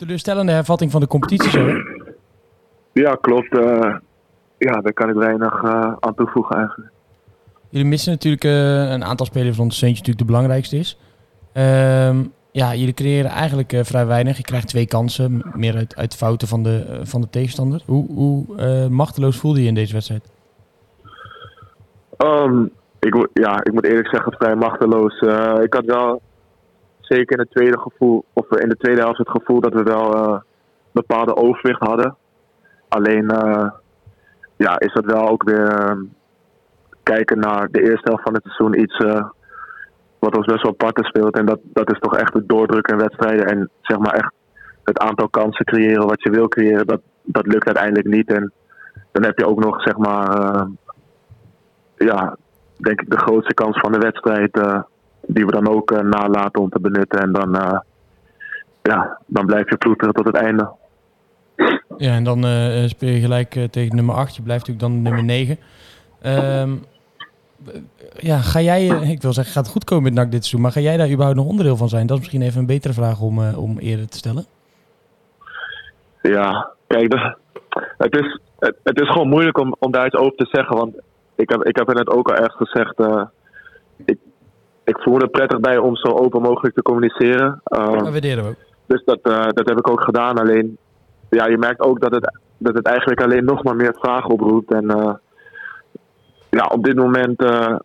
[0.00, 1.66] teleurstellende hervatting van de competitie zo.
[2.92, 3.52] Ja, klopt.
[3.52, 3.96] Uh,
[4.58, 6.90] ja, daar kan ik weinig uh, aan toevoegen eigenlijk.
[7.68, 10.98] Jullie missen natuurlijk uh, een aantal spelers van de Seentje natuurlijk de belangrijkste is.
[11.52, 14.36] Ehm, ja, jullie creëren eigenlijk vrij weinig.
[14.36, 17.82] Je krijgt twee kansen, meer uit, uit fouten van de, van de tegenstander.
[17.86, 20.30] Hoe, hoe machteloos voelde je in deze wedstrijd?
[22.18, 25.20] Um, ik, ja, ik moet eerlijk zeggen, vrij machteloos.
[25.62, 26.22] ik had wel
[27.14, 30.42] zeker in het tweede gevoel, of in de tweede helft het gevoel dat we wel
[30.92, 32.16] bepaalde overwicht hadden.
[32.88, 33.70] Alleen uh,
[34.56, 36.02] ja, is dat wel ook weer uh,
[37.02, 39.28] kijken naar de eerste helft van het seizoen iets uh,
[40.18, 41.36] wat ons best wel apart speelt.
[41.36, 43.46] En dat, dat is toch echt het doordrukken in wedstrijden.
[43.46, 44.32] En zeg maar echt
[44.84, 48.32] het aantal kansen creëren wat je wil creëren, dat, dat lukt uiteindelijk niet.
[48.32, 48.52] En
[49.12, 50.66] dan heb je ook nog zeg maar
[51.96, 52.36] ja,
[52.76, 54.56] denk ik de grootste kans van de wedstrijd.
[55.32, 57.20] Die we dan ook nalaten om te benutten.
[57.20, 57.82] En dan,
[58.82, 60.70] ja, dan blijf je ploeteren tot het einde.
[61.96, 64.36] Ja, en dan uh, speel je gelijk tegen nummer 8.
[64.36, 65.58] Je blijft natuurlijk dan nummer 9.
[66.22, 66.70] Um, ehm,
[68.16, 70.72] ja, ga jij, ik wil zeggen, gaat het goed komen met NAC dit seizoen, maar
[70.72, 72.06] ga jij daar überhaupt nog onderdeel van zijn?
[72.06, 74.44] Dat is misschien even een betere vraag om, om eerder te stellen.
[76.22, 77.12] Ja, kijk,
[77.98, 80.94] het, is, het, het, is gewoon moeilijk om, om daar iets over te zeggen, want
[81.34, 82.94] ik heb, ik heb er net ook al erg gezegd,
[84.04, 84.18] ik,
[84.90, 87.60] ik voel me er prettig bij om zo open mogelijk te communiceren.
[87.64, 88.56] Uh, dat waarderen we ook.
[88.86, 90.78] Dus dat, dat heb ik ook gedaan, alleen
[91.28, 94.72] ja, je merkt ook dat het, dat het eigenlijk alleen nog maar meer vragen oproept.
[94.72, 95.14] En uh,
[96.50, 97.76] ja, op dit moment uh,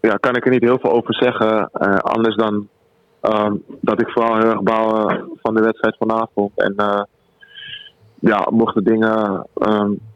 [0.00, 1.70] ja, kan ik er niet heel veel over zeggen.
[2.02, 2.68] Anders dan
[3.80, 5.08] dat ik vooral heel erg bouw
[5.42, 6.50] van de wedstrijd vanavond.
[6.54, 6.74] En
[8.18, 9.46] ja, mochten dingen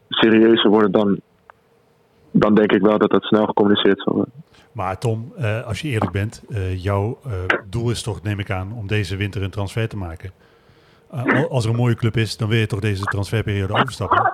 [0.09, 1.19] serieuzer worden, dan,
[2.31, 4.33] dan denk ik wel dat dat snel gecommuniceerd zal worden.
[4.71, 5.33] Maar Tom,
[5.65, 6.43] als je eerlijk bent,
[6.75, 7.19] jouw
[7.65, 10.31] doel is toch, neem ik aan, om deze winter een transfer te maken.
[11.49, 14.33] Als er een mooie club is, dan wil je toch deze transferperiode overstappen?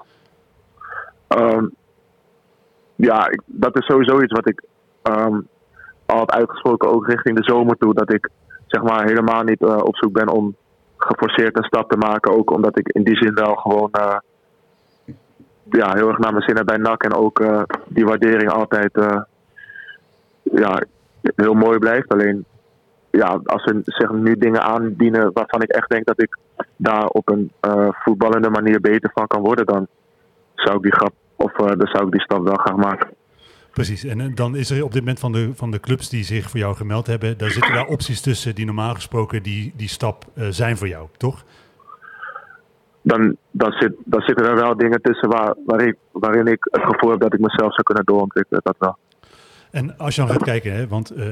[1.28, 1.74] Um,
[2.96, 4.64] ja, dat is sowieso iets wat ik
[5.04, 5.48] um,
[6.06, 7.94] al had uitgesproken, ook richting de zomer toe.
[7.94, 8.30] Dat ik
[8.66, 10.56] zeg maar helemaal niet op zoek ben om
[10.98, 12.38] geforceerd een stap te maken.
[12.38, 13.90] Ook omdat ik in die zin wel gewoon
[15.70, 17.04] ja, heel erg naar mijn zin heb bij NAC.
[17.04, 17.44] En ook
[17.88, 18.92] die waardering altijd
[20.56, 20.84] ja,
[21.36, 22.10] heel mooi blijft.
[22.10, 22.46] Alleen
[23.12, 26.38] ja, als ze zeg, nu dingen aandienen waarvan ik echt denk dat ik
[26.76, 29.88] daar op een uh, voetballende manier beter van kan worden, dan
[30.56, 33.10] zou ik die grap of uh, dan zou ik die stap wel graag maken.
[33.72, 36.24] Precies, en eh, dan is er op dit moment van de, van de clubs die
[36.24, 39.90] zich voor jou gemeld hebben, daar zitten daar opties tussen die normaal gesproken die, die
[39.90, 41.44] stap uh, zijn voor jou, toch?
[43.02, 46.82] Dan, dan, zit, dan zitten er wel dingen tussen waar, waar ik, waarin ik het
[46.84, 48.98] gevoel heb dat ik mezelf zou kunnen doorontwikkelen, dat wel.
[49.76, 51.26] En als je dan gaat kijken, hè, want uh,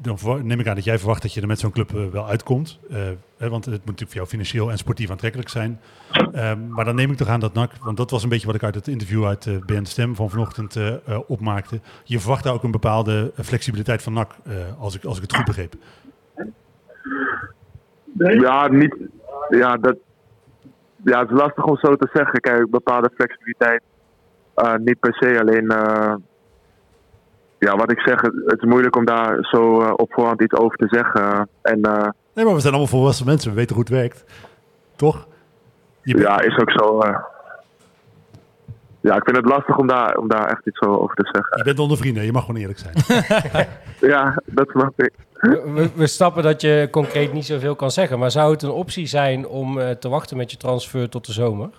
[0.00, 2.28] dan neem ik aan dat jij verwacht dat je er met zo'n club uh, wel
[2.28, 2.78] uitkomt.
[2.90, 2.96] Uh,
[3.36, 5.80] hè, want het moet natuurlijk voor jou financieel en sportief aantrekkelijk zijn.
[6.32, 8.54] Ehm, maar dan neem ik toch aan dat NAC, want dat was een beetje wat
[8.54, 10.78] ik uit het interview uit uh, BN Stem van vanochtend
[11.26, 11.80] opmaakte.
[12.04, 14.30] Je verwacht daar ook een bepaalde flexibiliteit van NAC,
[14.78, 15.74] als, ik, als ik het goed begreep.
[18.18, 18.96] Ja, niet,
[19.48, 19.96] ja, dat,
[21.04, 22.40] ja, het is lastig om zo te zeggen.
[22.40, 23.82] Kijk, bepaalde flexibiliteit
[24.84, 25.72] niet per se, alleen
[27.64, 30.76] ja, wat ik zeg, het is moeilijk om daar zo uh, op voorhand iets over
[30.76, 31.48] te zeggen.
[31.62, 34.24] En, uh, nee, maar we zijn allemaal volwassen mensen, we weten hoe het werkt.
[34.96, 35.26] Toch?
[36.02, 37.02] Ja, is ook zo.
[37.02, 37.18] Uh,
[39.00, 41.58] ja, ik vind het lastig om daar, om daar echt iets over te zeggen.
[41.58, 42.94] Je bent onder vrienden, je mag gewoon eerlijk zijn.
[44.12, 45.12] ja, dat snap ik.
[45.74, 48.18] We, we stappen dat je concreet niet zoveel kan zeggen.
[48.18, 51.70] Maar zou het een optie zijn om te wachten met je transfer tot de zomer?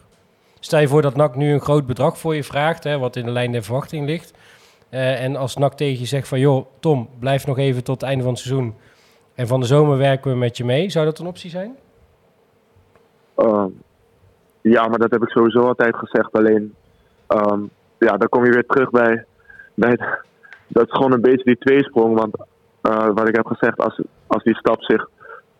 [0.59, 3.25] Stel je voor dat NAC nu een groot bedrag voor je vraagt, hè, wat in
[3.25, 4.33] de lijn der verwachting ligt.
[4.95, 6.39] Uh, en als NAC tegen je zegt van...
[6.39, 8.75] joh, Tom, blijf nog even tot het einde van het seizoen...
[9.33, 10.89] en van de zomer werken we met je mee.
[10.89, 11.75] Zou dat een optie zijn?
[13.37, 13.65] Uh,
[14.61, 16.31] ja, maar dat heb ik sowieso altijd gezegd.
[16.31, 16.73] Alleen,
[17.27, 17.69] um,
[17.99, 19.25] ja, dan kom je weer terug bij...
[19.73, 19.99] bij
[20.67, 22.19] dat is gewoon een beetje die tweesprong.
[22.19, 22.35] Want
[22.81, 25.09] uh, wat ik heb gezegd, als, als die stap zich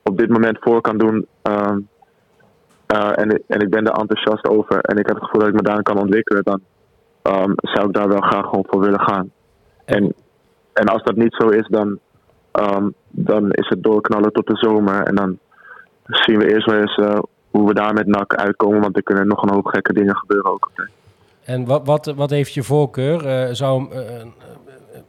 [0.03, 1.28] op dit moment voor kan doen...
[1.44, 1.88] Um,
[2.88, 5.61] en, en ik ben er enthousiast over en ik heb het gevoel dat ik me
[5.61, 6.43] daarin kan ontwikkelen...
[6.43, 6.61] dan
[7.27, 9.31] um, zou ik daar wel graag gewoon voor willen gaan.
[9.85, 10.13] En,
[10.73, 11.99] en als dat niet zo is, dan,
[12.51, 15.03] um, dan is het doorknallen tot de zomer.
[15.03, 15.37] En dan
[16.05, 17.19] zien we eerst wel eens uh,
[17.49, 18.81] hoe we daar met NAC uitkomen.
[18.81, 20.72] Want er kunnen nog een hoop gekke dingen gebeuren ook.
[21.43, 23.25] En wat, wat, wat heeft je voorkeur?
[23.25, 24.01] Uh, zou, uh,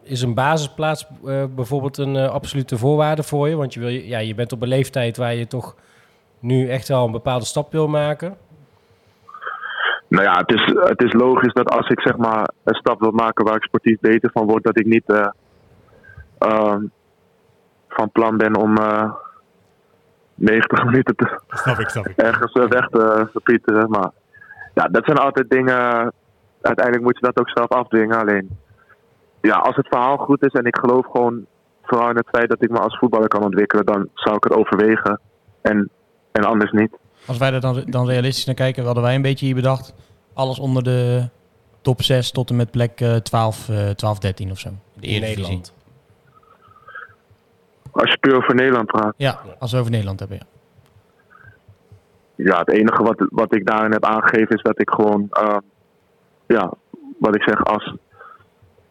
[0.03, 1.07] is een basisplaats
[1.55, 3.57] bijvoorbeeld een absolute voorwaarde voor je?
[3.57, 5.75] Want je, wil, ja, je bent op een leeftijd waar je toch
[6.41, 8.37] nu echt wel een bepaalde stap wil maken.
[10.09, 13.11] Nou ja, het is, het is logisch dat als ik zeg maar een stap wil
[13.11, 15.29] maken waar ik sportief beter van word, dat ik niet uh,
[16.39, 16.77] uh,
[17.89, 19.13] van plan ben om, uh,
[20.37, 22.17] 90 minuten te, Snap ik, snap ik.
[22.17, 23.91] ergens eh, weg te verpieteren.
[23.91, 24.11] Maar
[24.75, 26.13] ja, dat zijn altijd dingen.
[26.61, 28.19] Uiteindelijk moet je dat ook zelf afdwingen.
[28.19, 28.59] Alleen,
[29.41, 31.47] ja, als het verhaal goed is en ik geloof gewoon
[31.83, 34.53] vooral in het feit dat ik me als voetballer kan ontwikkelen, dan zou ik het
[34.53, 35.21] overwegen.
[35.63, 35.91] En,
[36.33, 36.97] en anders niet.
[37.27, 39.95] Als wij er dan, dan realistisch naar kijken, hadden wij een beetje hier bedacht.
[40.35, 41.29] Alles onder de
[41.81, 44.71] top 6 tot en met plek eh, 12, eh 12, 13 of zo.
[44.95, 45.21] De in.
[45.21, 45.75] Nederland.
[47.93, 49.15] Als je puur over Nederland praat.
[49.17, 50.47] Ja, als we over Nederland hebben, ja.
[52.35, 55.57] Ja, het enige wat, wat ik daarin heb aangegeven is dat ik gewoon, eh,
[56.47, 56.73] ja,
[57.19, 57.95] wat ik zeg, als,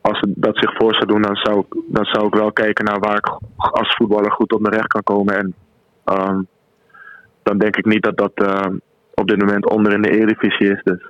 [0.02, 2.86] als het dat zich voor zou doen, dan zou, ik, dan zou ik wel kijken
[2.86, 3.28] naar waar ik
[3.58, 5.38] als voetballer goed op mijn recht kan komen.
[5.38, 5.54] En
[6.04, 6.42] ehm,
[7.46, 8.66] dan denk ik niet dat dat eh,
[9.14, 10.82] op dit moment onder in de Eredivisie is.
[10.84, 11.10] Dus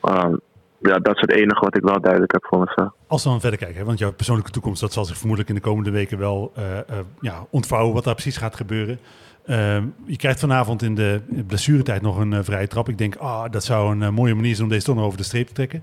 [0.00, 0.34] ehm,
[0.78, 2.92] ja, dat is het enige wat ik wel duidelijk heb voor mezelf.
[3.06, 5.54] Als we dan verder kijken, hè, want jouw persoonlijke toekomst, dat zal zich vermoedelijk in
[5.60, 6.84] de komende weken wel eh, eh,
[7.20, 8.98] ja, ontvouwen wat daar precies gaat gebeuren.
[9.46, 12.88] Ehm, je krijgt vanavond in de blessuretijd nog een vrije trap.
[12.88, 15.24] Ik denk, ah, dat zou een mooie manier zijn om deze toch nog over de
[15.24, 15.82] streep te trekken.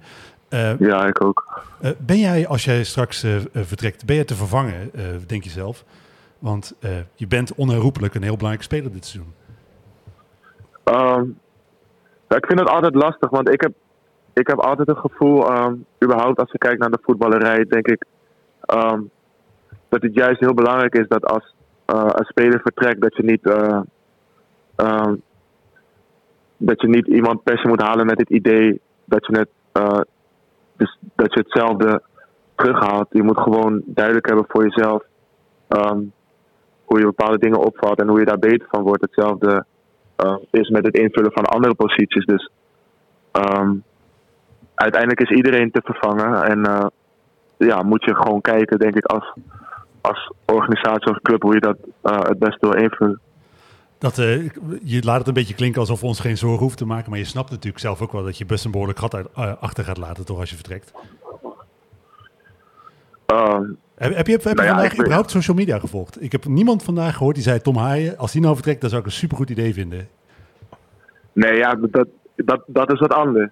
[0.79, 1.63] Ja, ik ook.
[1.97, 4.91] ben jij, als jij straks vertrekt, ben jij te vervangen,
[5.27, 5.83] denk je zelf?
[6.39, 6.75] Want
[7.15, 9.33] je bent onherroepelijk een heel belangrijke speler dit seizoen.
[10.89, 11.23] Ehm,
[12.27, 13.71] ik vind het altijd lastig, want ik heb,
[14.33, 18.05] ik heb altijd het gevoel, ehm, überhaupt als je kijkt naar de voetballerij, denk ik
[18.61, 19.01] ehm,
[19.89, 21.55] dat het juist heel belangrijk is dat als
[21.85, 23.47] eh, een speler vertrekt, dat je niet,
[24.75, 25.11] eh,
[26.57, 30.01] dat je niet iemand per se moet halen met het idee dat je, het, eh,
[30.75, 32.01] dus dat je hetzelfde
[32.55, 33.07] terughaalt.
[33.09, 35.03] Je moet gewoon duidelijk hebben voor jezelf
[36.85, 39.01] hoe je bepaalde dingen opvalt en hoe je daar beter van wordt.
[39.01, 39.65] Hetzelfde
[40.19, 42.25] eh, is met het invullen van andere posities.
[42.25, 42.49] Dus
[43.31, 43.73] ehm,
[44.75, 46.43] uiteindelijk is iedereen te vervangen.
[46.43, 46.85] En eh,
[47.57, 49.33] ja, moet je gewoon kijken, denk ik, als,
[50.01, 53.19] als organisatie of club, hoe je dat eh, het beste wil invullen.
[53.97, 54.15] Dat,
[54.83, 57.09] je laat het een beetje klinken alsof we ons geen zorgen hoeven te maken.
[57.09, 59.83] Maar je snapt natuurlijk zelf ook wel dat je best een behoorlijk gat uit, achter
[59.83, 60.91] gaat laten, toch, als je vertrekt.
[63.25, 63.63] Ehm,
[63.99, 66.21] Heb, heb je, heb je Nou ja, vandaag ben- überhaupt social media gevolgd?
[66.21, 69.01] Ik heb niemand vandaag gehoord die zei, Tom Haaien, als die nou vertrekt, dan zou
[69.01, 70.07] ik een supergoed idee vinden.
[71.33, 73.51] nee, ja, dat, dat, dat is wat anders.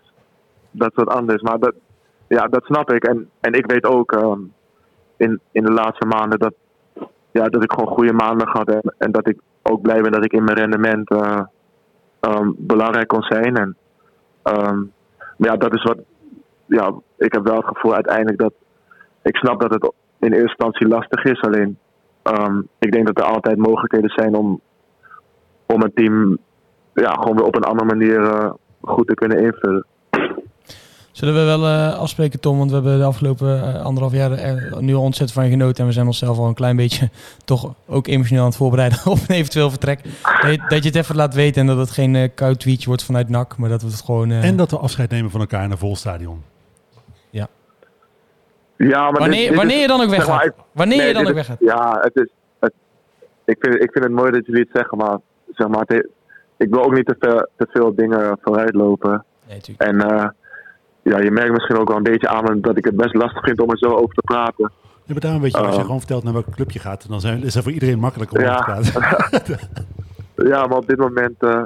[0.72, 1.42] Dat is wat anders.
[1.42, 1.74] Maar dat,
[2.28, 3.04] ja, dat snap ik.
[3.04, 4.40] En, en ik weet ook ehm,
[5.18, 6.54] in, in de laatste maanden dat,
[7.32, 8.70] ja, dat ik gewoon goede maanden had.
[8.70, 11.42] En, en dat ik ook blij ben dat ik in mijn rendement eh,
[12.20, 13.56] ehm, belangrijk kon zijn.
[13.58, 13.76] En,
[14.44, 14.78] ehm,
[15.38, 15.98] maar ja, dat is wat.
[16.66, 18.54] Ja, ik heb wel het gevoel uiteindelijk dat.
[19.22, 21.42] Ik snap dat het in eerste instantie lastig is.
[21.42, 21.78] Alleen,
[22.24, 24.62] ehm, ik denk dat er altijd mogelijkheden zijn om,
[25.66, 26.38] om een team
[26.94, 29.86] ja, gewoon weer op een andere manier eh, goed te kunnen invullen.
[31.12, 32.58] Zullen we wel eh, afspreken, Tom?
[32.58, 35.78] Want we hebben de afgelopen eh, anderhalf jaar er nu al ontzettend van je genoten.
[35.82, 37.10] En we zijn onszelf al een klein beetje
[37.46, 40.04] toch ook emotioneel aan het voorbereiden op een eventueel vertrek.
[40.42, 42.88] Dat je, dat je het even laat weten en dat het geen eh, koud tweetje
[42.88, 43.58] wordt vanuit NAC.
[43.58, 44.32] Maar dat we het gewoon...
[44.32, 46.44] eh, En dat we afscheid nemen van elkaar in een vol stadion.
[48.78, 50.46] Ja, maar wanneer, dit wanneer je dan ook zeg maar, weggaat.
[50.46, 51.58] ik- Wanneer nee, je dan ook weggaat.
[51.60, 52.30] Ja, het is.
[52.60, 52.74] Het,
[53.46, 55.18] ik, vind, ik vind het mooi dat jullie het zeggen, maar
[55.54, 56.08] zeg maar, het
[56.58, 59.26] ik wil ook niet te veel, te veel dingen vooruit lopen.
[59.48, 59.82] Nee, natuurlijk.
[59.90, 60.28] En eh,
[61.02, 63.60] ja, je merkt misschien ook wel een beetje aan dat ik het best lastig vind
[63.62, 64.72] om er zo over te praten.
[65.04, 65.82] Ja, maar daarom weet je, als je Oh.
[65.82, 68.44] gewoon vertelt naar welk club je gaat, dan zijn, is dat voor iedereen makkelijker om
[68.44, 68.58] Ja.
[68.78, 69.60] over te praten.
[70.36, 71.66] Ja, maar op dit moment eh,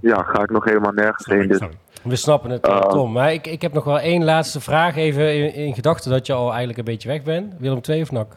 [0.00, 1.48] ja, ga ik nog helemaal nergens heen.
[1.48, 1.58] Dus.
[2.02, 3.12] We snappen het, eh, Uh, Tom.
[3.12, 6.32] Maar ik, ik heb nog wel één laatste vraag even in, in gedachten dat je
[6.32, 7.54] al eigenlijk een beetje weg bent.
[7.58, 8.34] Willem 2 of NAC?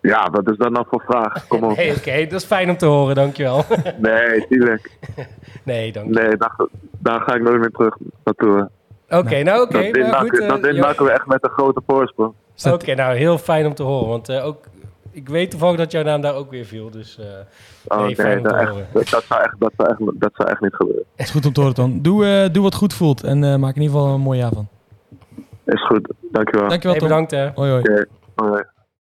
[0.00, 1.46] ja, wat is dat nou voor vraag?
[1.46, 1.76] Kom op.
[1.76, 3.64] Nee, oké, dat is fijn om te horen, dankjewel.
[3.98, 4.98] Nee, tuurlijk.
[5.64, 6.56] nee, dank Nee, daar,
[6.98, 8.70] daar ga ik nooit meer terug naartoe.
[9.08, 9.72] Oké, nou oké.
[9.82, 11.82] dat dit nou goed, maken, eh, dat dit Jo- maken we echt met een grote
[11.86, 12.32] voorsprong.
[12.72, 14.08] Oké, nou heel fijn om te horen.
[14.08, 14.64] Want eh, ook,
[15.14, 16.90] ik weet toevallig dat jouw naam daar ook weer viel.
[16.90, 17.24] Dus eh,
[17.86, 20.74] Oh, nee, dat, echt, dat, dat zou echt, dat, zou echt, dat zou echt niet
[20.74, 21.04] gebeuren.
[21.16, 22.02] Het is goed om te horen, Tom.
[22.02, 24.52] Doe, eh, doe wat goed voelt en eh, maak in ieder geval een mooi jaar
[24.52, 24.68] van.
[25.64, 26.68] Is goed, dankjewel.
[26.68, 27.08] Dankjewel, Hey, Tom.
[27.08, 27.50] bedankt hè.
[27.54, 27.80] Hoi, hoi.
[27.80, 28.04] Oké,
[28.34, 28.62] hoi.